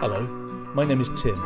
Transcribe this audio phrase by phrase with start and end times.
[0.00, 0.22] Hello,
[0.74, 1.38] my name is Tim.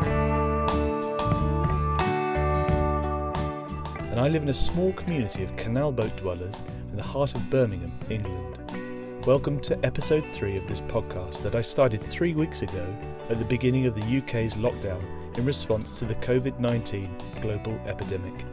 [4.12, 7.50] And I live in a small community of canal boat dwellers in the heart of
[7.50, 9.26] Birmingham, England.
[9.26, 12.86] Welcome to episode 3 of this podcast that I started three weeks ago
[13.28, 15.02] at the beginning of the UK's lockdown
[15.36, 17.10] in response to the COVID 19
[17.42, 18.46] global epidemic.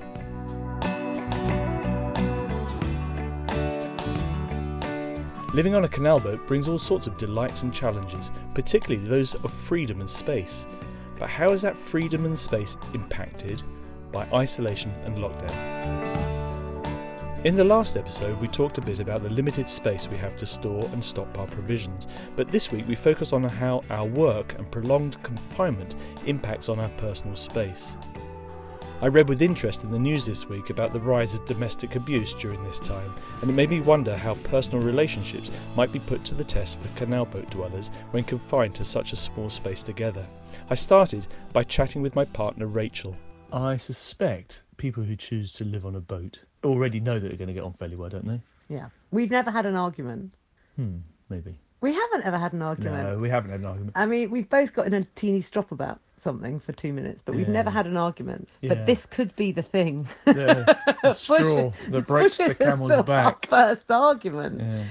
[5.54, 9.52] Living on a canal boat brings all sorts of delights and challenges, particularly those of
[9.52, 10.66] freedom and space.
[11.20, 13.62] But how is that freedom and space impacted
[14.14, 15.52] by isolation and lockdown?
[17.44, 20.46] In the last episode, we talked a bit about the limited space we have to
[20.46, 24.72] store and stock our provisions, but this week we focus on how our work and
[24.72, 25.96] prolonged confinement
[26.28, 27.98] impacts on our personal space.
[29.04, 32.36] I read with interest in the news this week about the rise of domestic abuse
[32.36, 33.12] during this time,
[33.42, 36.88] and it made me wonder how personal relationships might be put to the test for
[36.96, 40.24] canal boat dwellers when confined to such a small space together.
[40.70, 43.18] I started by chatting with my partner Rachel.
[43.52, 47.48] I suspect people who choose to live on a boat already know that they're going
[47.48, 48.40] to get on fairly well, don't they?
[48.70, 48.90] Yeah.
[49.10, 50.32] We've never had an argument.
[50.76, 51.58] Hmm, maybe.
[51.82, 53.10] We haven't ever had an argument.
[53.10, 53.94] No, we haven't had an argument.
[53.96, 57.36] I mean, we've both got in a teeny strop about something for two minutes, but
[57.36, 57.54] we've Yeah.
[57.54, 58.48] never had an argument.
[58.62, 58.70] Yeah.
[58.70, 60.08] But this could be the thing.
[60.26, 63.48] The, the straw that breaks the Pushes us camel's to back.
[63.52, 64.62] Our first argument.
[64.62, 64.84] Yeah.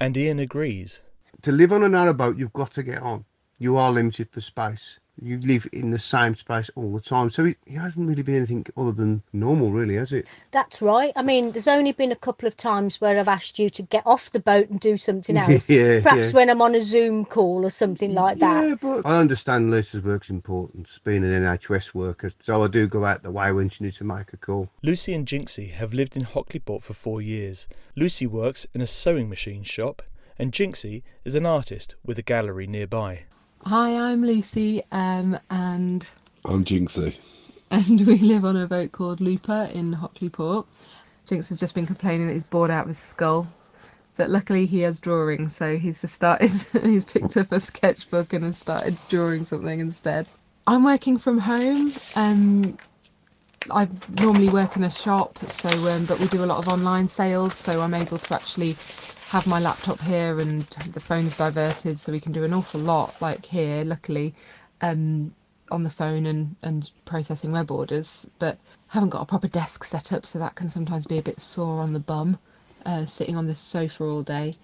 [0.00, 1.00] And Ian agrees.
[1.42, 3.24] to live on a narrowboat, you've got to get on.
[3.58, 4.98] You are limited for space.
[5.22, 7.30] You live in the same space all the time.
[7.30, 10.26] So it, it hasn't really been anything other than normal, really, has it?
[10.50, 11.12] That's right.
[11.16, 14.06] I mean, there's only been a couple of times where I've asked you to get
[14.06, 15.68] off the boat and do something else.
[15.68, 16.30] Yeah, Perhaps yeah.
[16.32, 18.68] when I'm on a Zoom call or something like that.
[18.68, 22.32] Yeah, but I understand Lisa's work's important, being an NHS worker.
[22.42, 24.68] So I do go out the way when she needs to make a call.
[24.82, 27.68] Lucy and Jinxie have lived in Hockleyport for four years.
[27.94, 30.02] Lucy works in a sewing machine shop,
[30.38, 33.24] and Jinxie is an artist with a gallery nearby.
[33.64, 36.08] Hi, I'm Lucy, um, and
[36.44, 37.16] I'm Jinxie.
[37.70, 40.66] and we live on a boat called Looper in Hockleyport.
[41.26, 43.46] Jinx has just been complaining that he's bored out of his skull,
[44.16, 46.50] but luckily he has drawing, so he's just started.
[46.82, 50.28] he's picked up a sketchbook and has started drawing something instead.
[50.66, 51.92] I'm working from home.
[52.16, 52.76] Um,
[53.70, 57.08] I normally work in a shop, so um, but we do a lot of online
[57.08, 58.78] sales, so I'm able to actually
[59.28, 63.16] have my laptop here and the phone's diverted, so we can do an awful lot
[63.20, 63.84] like here.
[63.84, 64.34] Luckily,
[64.80, 65.34] um,
[65.70, 68.58] on the phone and, and processing web orders, but
[68.88, 71.80] haven't got a proper desk set up, so that can sometimes be a bit sore
[71.80, 72.38] on the bum,
[72.86, 74.56] uh, sitting on this sofa all day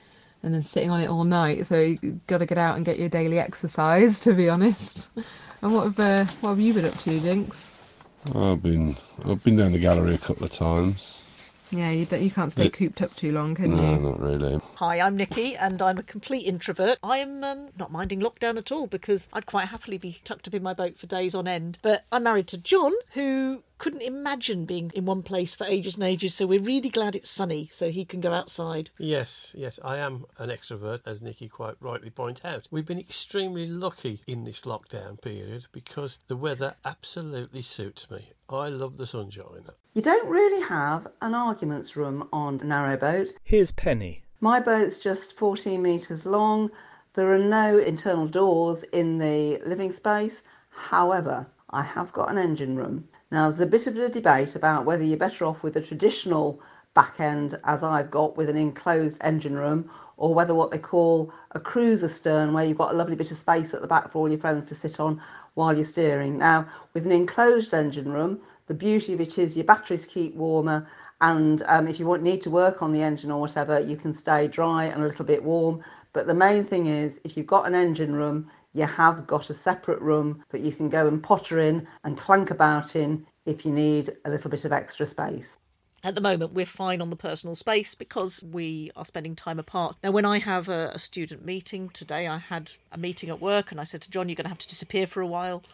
[0.42, 1.66] and then sitting on it all night.
[1.66, 5.10] So you got to get out and get your daily exercise, to be honest.
[5.62, 7.77] And what have uh, what have you been up to, Jinx?
[8.26, 11.27] I've been I've been down the gallery a couple of times.
[11.70, 14.00] Yeah, you you can't stay cooped up too long, can No, you?
[14.00, 14.60] not really.
[14.76, 16.98] Hi, I'm Nikki, and I'm a complete introvert.
[17.02, 20.54] I am um, not minding lockdown at all because I'd quite happily be tucked up
[20.54, 21.78] in my boat for days on end.
[21.82, 26.04] But I'm married to John, who couldn't imagine being in one place for ages and
[26.04, 26.34] ages.
[26.34, 28.90] So we're really glad it's sunny, so he can go outside.
[28.98, 32.66] Yes, yes, I am an extrovert, as Nikki quite rightly pointed out.
[32.70, 38.24] We've been extremely lucky in this lockdown period because the weather absolutely suits me.
[38.48, 39.66] I love the sunshine.
[39.98, 43.32] You don't really have an arguments room on a narrowboat.
[43.42, 44.22] Here's Penny.
[44.40, 46.70] My boat's just 14 metres long.
[47.14, 50.42] There are no internal doors in the living space.
[50.70, 53.08] However, I have got an engine room.
[53.32, 56.62] Now, there's a bit of a debate about whether you're better off with a traditional
[56.94, 61.32] back end, as I've got with an enclosed engine room, or whether what they call
[61.52, 64.18] a cruiser stern, where you've got a lovely bit of space at the back for
[64.20, 65.20] all your friends to sit on
[65.54, 66.38] while you're steering.
[66.38, 70.86] Now, with an enclosed engine room, the beauty of it is your batteries keep warmer,
[71.20, 74.14] and um, if you want need to work on the engine or whatever, you can
[74.14, 75.82] stay dry and a little bit warm.
[76.12, 79.54] But the main thing is, if you've got an engine room, you have got a
[79.54, 83.72] separate room that you can go and potter in and clank about in if you
[83.72, 85.58] need a little bit of extra space.
[86.04, 89.96] At the moment, we're fine on the personal space because we are spending time apart.
[90.04, 93.72] Now, when I have a, a student meeting today, I had a meeting at work
[93.72, 95.64] and I said to John, You're going to have to disappear for a while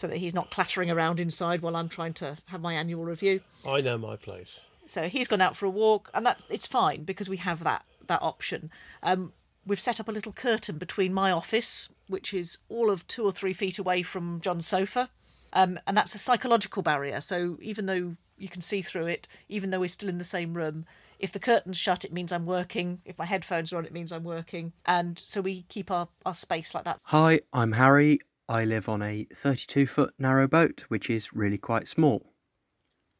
[0.00, 3.40] so that he's not clattering around inside while I'm trying to have my annual review.
[3.68, 4.60] I know my place.
[4.86, 7.84] So he's gone out for a walk, and that it's fine because we have that
[8.06, 8.70] that option.
[9.02, 9.32] Um,
[9.66, 13.30] we've set up a little curtain between my office, which is all of two or
[13.30, 15.10] three feet away from John's sofa,
[15.52, 17.20] um, and that's a psychological barrier.
[17.20, 20.54] So even though you can see through it, even though we're still in the same
[20.54, 20.86] room,
[21.18, 23.02] if the curtain's shut, it means I'm working.
[23.04, 26.34] If my headphones are on, it means I'm working, and so we keep our, our
[26.34, 26.98] space like that.
[27.02, 28.18] Hi, I'm Harry.
[28.50, 32.32] I live on a 32 foot narrow boat, which is really quite small.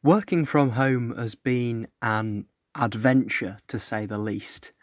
[0.03, 4.73] Working from home has been an adventure, to say the least.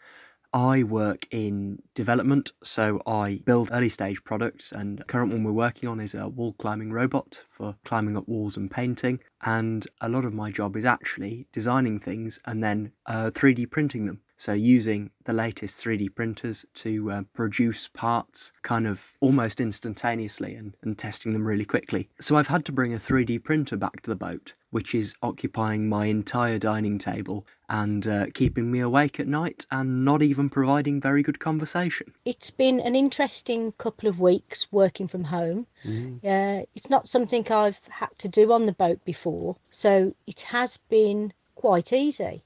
[0.51, 5.51] I work in development, so I build early stage products, and the current one we're
[5.51, 9.19] working on is a wall climbing robot for climbing up walls and painting.
[9.43, 14.05] And a lot of my job is actually designing things and then uh, 3D printing
[14.05, 14.21] them.
[14.39, 20.77] So, using the latest 3D printers to uh, produce parts kind of almost instantaneously and,
[20.81, 22.07] and testing them really quickly.
[22.21, 25.89] So, I've had to bring a 3D printer back to the boat, which is occupying
[25.89, 31.01] my entire dining table and uh, keeping me awake at night and not even providing
[31.01, 32.13] very good conversation.
[32.23, 35.67] It's been an interesting couple of weeks working from home.
[35.83, 36.23] Mm.
[36.23, 40.77] Uh, it's not something I've had to do on the boat before, so it has
[40.87, 42.45] been quite easy.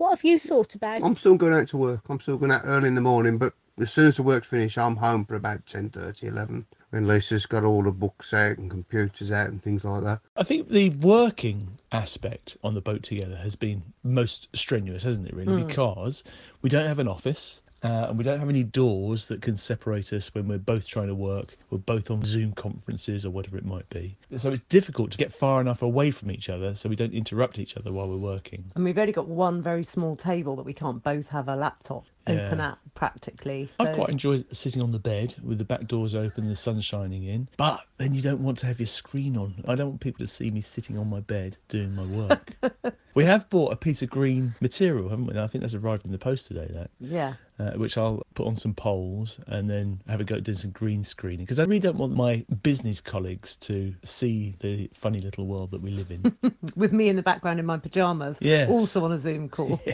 [0.00, 1.04] What have you thought about?
[1.04, 2.00] I'm still going out to work.
[2.08, 4.78] I'm still going out early in the morning, but as soon as the work's finished,
[4.78, 9.30] I'm home for about 10.30, 11, when Lisa's got all the books out and computers
[9.30, 10.20] out and things like that.
[10.38, 15.34] I think the working aspect on the boat together has been most strenuous, hasn't it,
[15.34, 15.64] really?
[15.64, 15.66] Mm.
[15.66, 16.24] Because
[16.62, 17.60] we don't have an office.
[17.82, 21.06] Uh, and we don't have any doors that can separate us when we're both trying
[21.06, 21.56] to work.
[21.70, 24.18] We're both on Zoom conferences or whatever it might be.
[24.36, 27.58] So it's difficult to get far enough away from each other so we don't interrupt
[27.58, 28.64] each other while we're working.
[28.74, 32.04] And we've only got one very small table that we can't both have a laptop
[32.30, 32.68] open Yeah.
[32.72, 33.68] at practically.
[33.78, 36.80] I So- quite enjoy sitting on the bed with the back doors open, the sun
[36.80, 37.48] shining in.
[37.56, 39.62] But then you don't want to have your screen on.
[39.66, 42.52] I don't want people to see me sitting on my bed doing my work.
[43.14, 45.38] we have bought a piece of green material, haven't we?
[45.38, 46.68] I think that's arrived in the post today.
[46.72, 47.34] That Yeah.
[47.58, 50.70] uh, which I'll put on some poles and then have a go at doing some
[50.70, 55.46] green screening because I really don't want my business colleagues to see the funny little
[55.46, 56.34] world that we live in.
[56.76, 58.38] With me in the background in my pajamas.
[58.40, 58.68] Yes.
[58.70, 59.80] Also on a Zoom call.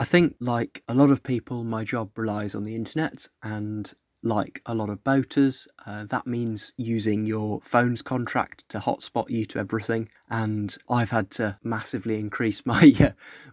[0.00, 3.92] I think, like a lot of people, my job relies on the internet, and
[4.22, 9.44] like a lot of boaters, uh, that means using your phone's contract to hotspot you
[9.44, 10.08] to everything.
[10.30, 13.10] And I've had to massively increase my, uh,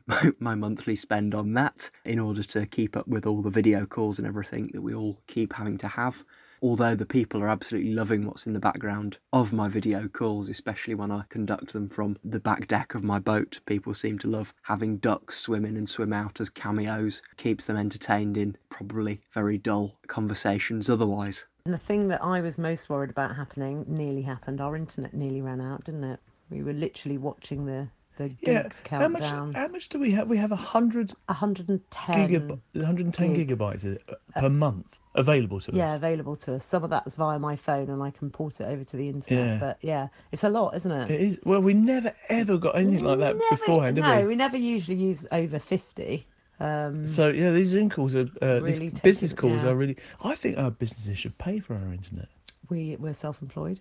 [0.08, 3.86] my my monthly spend on that in order to keep up with all the video
[3.86, 6.24] calls and everything that we all keep having to have.
[6.62, 10.96] Although the people are absolutely loving what's in the background of my video calls, especially
[10.96, 14.54] when I conduct them from the back deck of my boat, people seem to love
[14.64, 17.22] having ducks swim in and swim out as cameos.
[17.38, 21.46] Keeps them entertained in probably very dull conversations otherwise.
[21.66, 24.60] And the thing that I was most worried about happening nearly happened.
[24.60, 26.20] Our internet nearly ran out, didn't it?
[26.50, 29.30] We were literally watching the the Yeah, gigs how much?
[29.32, 30.28] How much do we have?
[30.28, 33.48] We have a hundred 110 gigab- 110 gig.
[33.50, 35.90] gigabytes uh, per month available to Yeah, us.
[35.92, 36.66] Yeah, available to us.
[36.66, 39.48] Some of that's via my phone, and I can port it over to the internet.
[39.48, 39.58] Yeah.
[39.60, 41.12] But yeah, it's a lot, isn't it?
[41.12, 41.40] It is.
[41.46, 44.28] Well, we never ever got anything like that beforehand, no, have we?
[44.30, 46.28] we never usually use over fifty.
[46.60, 49.70] Um, So yeah, these Zoom calls are uh, Really these business calls yeah.
[49.70, 49.96] are really.
[50.24, 52.28] I think our businesses should pay for our internet.
[52.70, 53.80] we we're self-employed.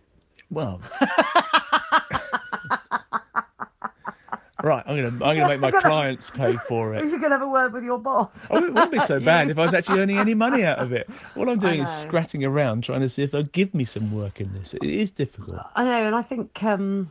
[0.51, 0.81] Well.
[4.67, 7.05] right, I'm gonna I'm gonna make my clients pay for it.
[7.17, 8.49] You can have a word with your boss.
[8.51, 10.93] Oh, it wouldn't be so bad if I was actually earning any money out of
[10.93, 11.09] it.
[11.37, 14.41] All I'm doing is scratching around trying to see if they'll give me some work
[14.41, 14.75] in this.
[14.75, 15.61] It is difficult.
[15.75, 17.11] I know, and I think um,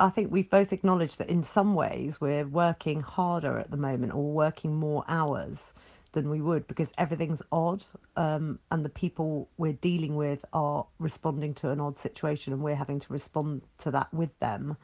[0.00, 4.14] I think we've both acknowledged that in some ways we're working harder at the moment,
[4.14, 5.72] or working more hours
[6.12, 7.84] than we would because everything's odd,
[8.16, 12.74] um, and the people we're dealing with are responding to an odd situation, and we're
[12.76, 14.76] having to respond to that with them,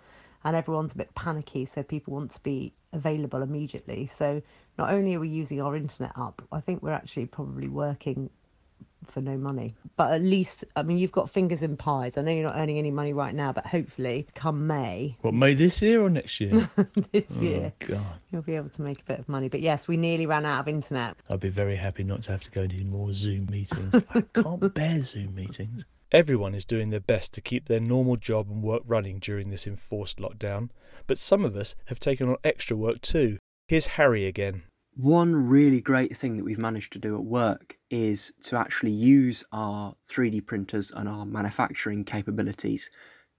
[0.45, 4.07] and everyone's a bit panicky, so people want to be available immediately.
[4.07, 4.43] So
[4.79, 8.31] not only are we using our internet up, I think we're actually probably working
[9.07, 9.75] for no money.
[9.97, 12.19] But at least, I mean, you've got fingers in pies.
[12.19, 15.55] I know you're not earning any money right now, but hopefully, come May What, May
[15.55, 16.69] this year or next year?
[17.13, 18.05] this Oh, year, God.
[18.31, 19.49] you'll be able to make a bit of money.
[19.49, 21.17] But yes, we nearly ran out of internet.
[21.31, 23.95] I'd be very happy not to have to go to any more Zoom meetings.
[24.15, 25.85] I can't bear Zoom meetings.
[26.11, 29.67] Everyone is doing their best to keep their normal job and work running during this
[29.67, 30.71] enforced lockdown,
[31.07, 33.37] but some of us have taken on extra work too.
[33.67, 34.63] Here's Harry again.
[34.97, 39.45] One really great thing that we've managed to do at work is to actually use
[39.53, 42.89] our 3D printers and our manufacturing capabilities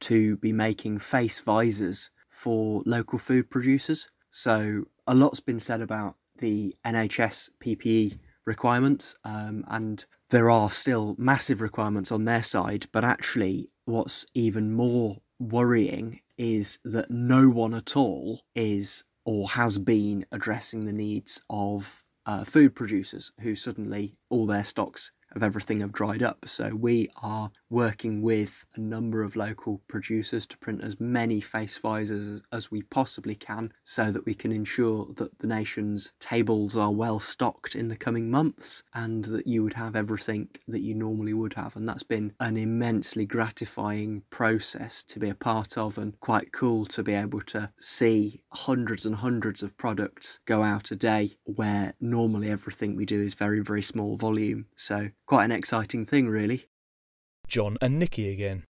[0.01, 4.07] to be making face visors for local food producers.
[4.29, 11.15] So, a lot's been said about the NHS PPE requirements, um, and there are still
[11.17, 17.73] massive requirements on their side, but actually, what's even more worrying is that no one
[17.73, 24.15] at all is or has been addressing the needs of uh, food producers who suddenly
[24.29, 26.47] all their stocks of everything have dried up.
[26.47, 31.77] So we are working with a number of local producers to print as many face
[31.77, 36.75] visors as, as we possibly can so that we can ensure that the nation's tables
[36.75, 40.95] are well stocked in the coming months and that you would have everything that you
[40.95, 41.75] normally would have.
[41.75, 46.85] And that's been an immensely gratifying process to be a part of and quite cool
[46.87, 51.93] to be able to see hundreds and hundreds of products go out a day where
[52.01, 54.65] normally everything we do is very, very small volume.
[54.75, 56.65] So, quite an exciting thing, really.
[57.47, 58.63] John and Nikki again.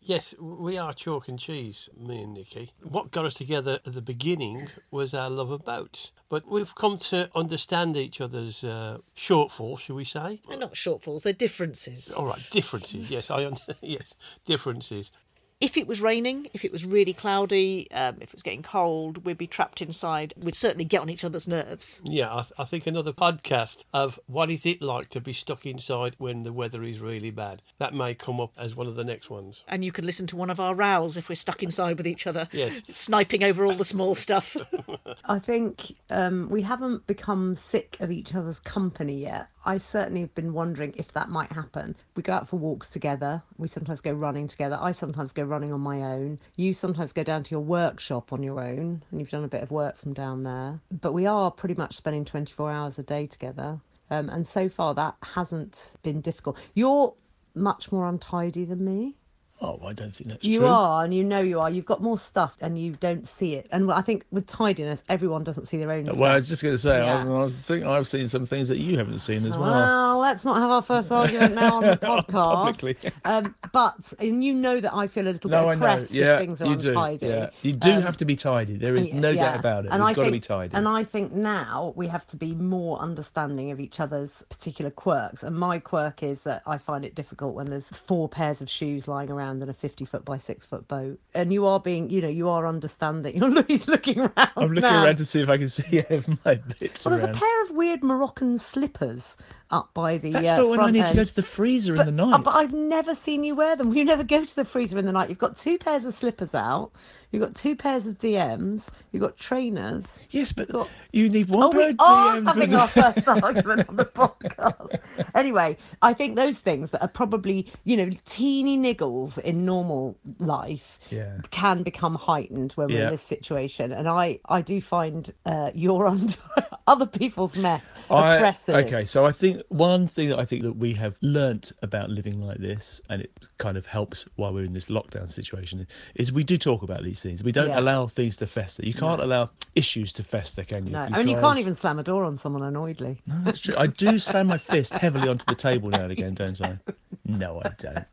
[0.00, 2.70] Yes, we are chalk and cheese, me and Nikki.
[2.82, 6.12] What got us together at the beginning was our love of boats.
[6.30, 10.40] But we've come to understand each other's uh, shortfall, shall we say?
[10.48, 12.14] They're not shortfalls, they're differences.
[12.16, 13.10] All right, differences.
[13.10, 14.14] Yes, I un- yes,
[14.46, 15.12] differences.
[15.60, 19.26] If it was raining, if it was really cloudy, um, if it was getting cold,
[19.26, 20.32] we'd be trapped inside.
[20.38, 22.00] We'd certainly get on each other's nerves.
[22.02, 25.66] Yeah, I, th- I think another podcast of what is it like to be stuck
[25.66, 27.60] inside when the weather is really bad.
[27.76, 29.62] That may come up as one of the next ones.
[29.68, 32.26] And you can listen to one of our rows if we're stuck inside with each
[32.26, 32.82] other, Yes.
[32.88, 34.56] sniping over all the small stuff.
[35.26, 39.48] I think um, we haven't become sick of each other's company yet.
[39.64, 41.94] I certainly have been wondering if that might happen.
[42.16, 43.42] We go out for walks together.
[43.58, 44.78] We sometimes go running together.
[44.80, 46.38] I sometimes go running on my own.
[46.56, 49.62] You sometimes go down to your workshop on your own, and you've done a bit
[49.62, 50.80] of work from down there.
[50.90, 53.78] But we are pretty much spending 24 hours a day together.
[54.10, 56.56] Um, and so far, that hasn't been difficult.
[56.74, 57.14] You're
[57.54, 59.16] much more untidy than me.
[59.62, 60.52] Oh, I don't think that's true.
[60.52, 60.68] You true.
[60.68, 61.68] are, and you know you are.
[61.68, 63.66] You've got more stuff, and you don't see it.
[63.70, 66.16] And I think with tidiness, everyone doesn't see their own stuff.
[66.16, 67.28] Well, I was just going to say, Yeah.
[67.30, 69.70] I, I think I've seen some things that you haven't seen as well.
[69.70, 72.30] Well, let's not have our first argument now on the podcast.
[72.32, 72.96] Publicly.
[73.26, 75.84] Um, but and you know that I feel a little No, bit know.
[75.86, 76.88] oppressed Yeah, if things are you do.
[76.90, 77.26] untidy.
[77.26, 78.76] Yeah, you do Um, have to be tidy.
[78.78, 79.50] There is no yeah.
[79.52, 79.88] doubt about it.
[79.92, 80.74] And You've I got to think- be tidy.
[80.74, 85.42] And I think now we have to be more understanding of each other's particular quirks.
[85.42, 89.06] And my quirk is that I find it difficult when there's four pairs of shoes
[89.06, 91.18] lying around in a 50 foot by six foot boat.
[91.34, 93.36] And you are being, you know, you are understanding.
[93.40, 94.50] You're he's looking around.
[94.56, 95.04] I'm looking now.
[95.04, 97.34] around to see if I can see any of my bits Well, there's around.
[97.36, 99.36] a pair of weird Moroccan slippers
[99.70, 100.30] up by the.
[100.30, 102.26] That's uh, not when I need to go to the freezer But, in the uh,
[102.30, 102.44] night.
[102.44, 103.92] but I've never seen you wear them.
[103.94, 105.28] You never go to the freezer in the night.
[105.28, 106.92] You've got two pairs of slippers out.
[107.32, 108.88] You've got two pairs of DMs.
[109.12, 110.18] You've got trainers.
[110.30, 113.28] Yes, but got- you need one Oh, pair we of are DMs having our first
[113.28, 114.98] argument on the podcast.
[115.34, 120.98] Anyway, I think those things that are probably, you know, teeny niggles in normal life
[121.10, 121.38] Yeah.
[121.50, 123.92] can become heightened when we're in this situation.
[123.92, 126.38] And I, I do find uh, your und-
[126.86, 128.74] other people's mess I- oppressive.
[128.86, 132.40] okay, so I think one thing that I think that we have learnt about living
[132.40, 136.42] like this, and it kind of helps while we're in this lockdown situation, is we
[136.44, 137.42] do talk about these things.
[137.44, 137.80] We don't Yeah.
[137.80, 138.84] allow things to fester.
[138.84, 140.92] You can't allow issues to fester, can you?
[140.92, 143.20] No, I mean, you can't even slam a door on someone annoyedly.
[143.26, 143.74] No, that's true.
[143.78, 146.78] I do slam my fist heavily onto the table now and again, don't I?
[147.24, 148.04] No, I don't.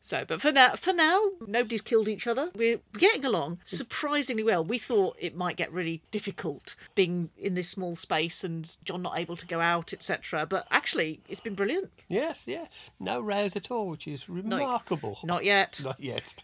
[0.00, 2.48] So, but for now, for now, nobody's killed each other.
[2.54, 4.64] We're getting along surprisingly well.
[4.64, 9.18] We thought it might get really difficult being in this small space and John not
[9.18, 10.46] able to go out, etc.
[10.46, 11.90] But actually, it's been brilliant.
[12.08, 12.66] Yes, yeah.
[12.98, 15.18] No rows at all, which is remarkable.
[15.24, 15.80] Not yet.
[15.84, 16.42] Not yet.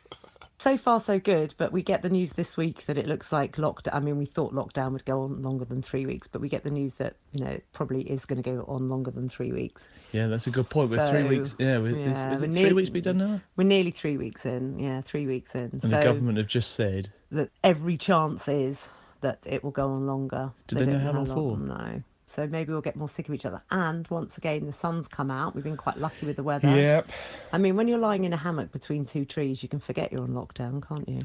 [0.59, 1.55] So far, so good.
[1.59, 3.95] But we get the news this week that it looks like lockdown.
[3.95, 6.65] I mean, we thought lockdown would go on longer than three weeks, but we get
[6.65, 9.53] the news that you know it probably is going to go on longer than three
[9.53, 9.89] weeks.
[10.13, 10.91] Yeah, that's a good point.
[10.91, 11.55] We're three weeks.
[11.59, 13.41] Yeah, we're, yeah, is we're it three near- weeks we done now?
[13.57, 14.79] We're nearly three weeks in.
[14.79, 15.71] Yeah, three weeks in.
[15.73, 18.89] And so the government have just said, that every chance is
[19.21, 20.53] that it will go on longer.
[20.67, 21.59] Do they know don't how long for?
[21.59, 22.03] No.
[22.26, 23.62] So maybe we'll get more sick of each other.
[23.71, 25.54] And once again, the sun's come out.
[25.54, 26.69] We've been quite lucky with the weather.
[26.69, 27.09] "Yep."
[27.52, 30.23] I mean, when you're lying in a hammock between two trees, you can forget you're
[30.23, 31.21] on lockdown, can't you?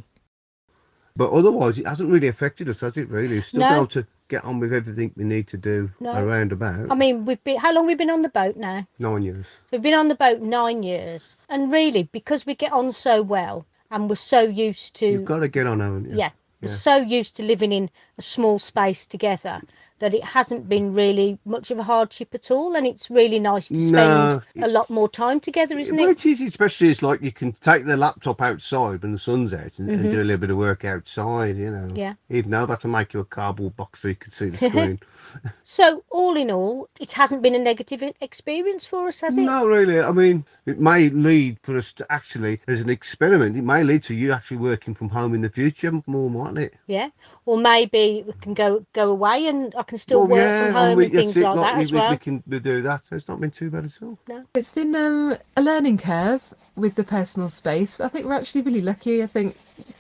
[1.16, 3.10] But otherwise, it hasn't really affected us, has it?
[3.10, 3.68] Really, We've still No.
[3.68, 6.14] been able to get on with everything we need to do No.
[6.14, 8.88] around about I mean, we've been how long we've been on the boat now?
[9.00, 9.48] nine years.
[9.72, 13.66] We've been on the boat nine years, and really because we get on so well,
[13.90, 16.18] and we're so used to You've got to get on, haven't you?
[16.18, 16.30] yeah,
[16.62, 19.62] we're so used to living in a small space together
[20.00, 23.68] that it hasn't been really much of a hardship at all, and it's really nice
[23.68, 24.66] to spend No.
[24.66, 26.26] a lot more time together, isn't Well, it?
[26.26, 29.78] it is, especially it's like you can take the laptop outside when the sun's out
[29.80, 30.12] and, and Mhm.
[30.12, 31.90] do a little bit of work outside, you know.
[31.94, 32.14] Yeah.
[32.30, 35.00] Even though that to make you a cardboard box so you can see the screen.
[35.64, 39.42] So all in all, it hasn't been a negative experience for us, has it?
[39.42, 40.00] No, really.
[40.00, 44.04] I mean, it may lead for us to actually, as an experiment, it may lead
[44.04, 46.74] to you actually working from home in the future more, mightn't it?
[46.88, 47.10] Yeah,
[47.46, 50.68] or maybe we can go go away, and I can still Well, work yeah, from
[50.68, 52.12] and home we- and things it, like that we, as well.
[52.12, 53.02] We can do that.
[53.12, 54.18] It's not been too bad at all.
[54.28, 54.46] No.
[54.54, 58.62] It's been um, a learning curve with the personal space, but I think we're actually
[58.62, 59.24] really lucky.
[59.24, 59.56] I think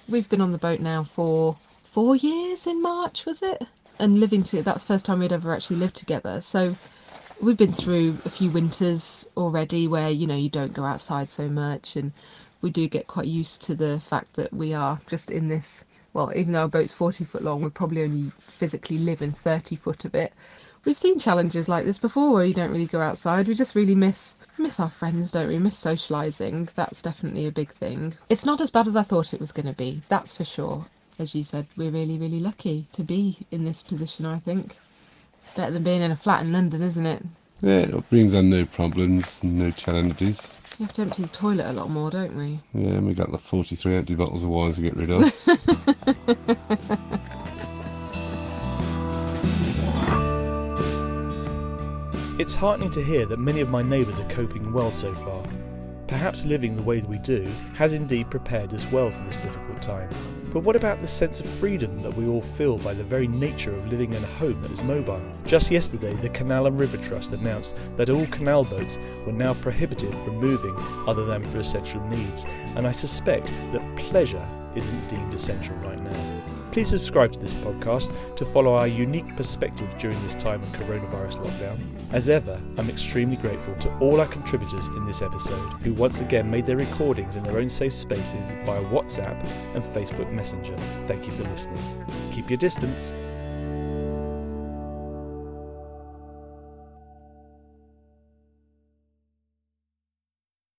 [0.09, 3.63] we've been on the boat now for four years in March, was it?
[3.99, 6.39] And living to that's the first time we'd ever actually lived together.
[6.41, 6.77] So
[7.41, 11.49] we've been through a few winters already where you know you don't go outside so
[11.49, 12.13] much, and
[12.61, 15.85] we do get quite used to the fact that we are just in this.
[16.13, 19.75] Well, even though our boat's forty foot long, we probably only physically live in thirty
[19.75, 20.33] foot of it.
[20.85, 23.47] We've seen challenges like this before where you don't really go outside.
[23.47, 25.59] We just really miss miss our friends, don't we?
[25.59, 26.73] Miss socialising.
[26.73, 28.13] That's definitely a big thing.
[28.29, 30.01] It's not as bad as I thought it was going to be.
[30.09, 30.85] That's for sure.
[31.19, 34.77] as you said, we're really, really lucky to be in this position, I think.
[35.55, 37.23] Better than being in a flat in London, isn't it?
[37.61, 40.58] Yeah, it brings on no problems, no challenges.
[40.79, 42.59] We have to empty the toilet a lot more, don't we?
[42.73, 45.33] Yeah, and we got like 43 empty bottles of wine to get rid of.
[52.39, 55.43] It's heartening to hear that many of my neighbours are coping well so far.
[56.07, 59.81] Perhaps living the way that we do has indeed prepared us well for this difficult
[59.81, 60.09] time.
[60.51, 63.75] But what about the sense of freedom that we all feel by the very nature
[63.75, 65.21] of living in a home that is mobile?
[65.45, 70.13] Just yesterday, the Canal and River Trust announced that all canal boats were now prohibited
[70.15, 70.75] from moving
[71.07, 76.41] other than for essential needs, and I suspect that pleasure isn't deemed essential right now.
[76.71, 81.43] Please subscribe to this podcast to follow our unique perspective during this time of coronavirus
[81.43, 81.77] lockdown.
[82.11, 86.49] As ever, I'm extremely grateful to all our contributors in this episode who once again
[86.49, 89.39] made their recordings in their own safe spaces via WhatsApp
[89.75, 90.75] and Facebook Messenger.
[91.05, 91.77] Thank you for listening.
[92.31, 93.11] Keep your distance.